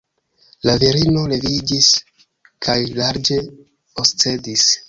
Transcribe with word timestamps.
La 0.69 0.73
virino 0.83 1.25
leviĝis 1.33 1.91
kaj 2.69 2.79
larĝe 3.03 3.41
oscedis. 4.05 4.69